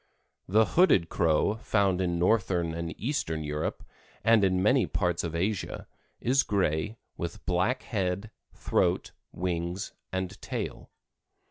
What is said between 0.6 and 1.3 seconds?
Hooded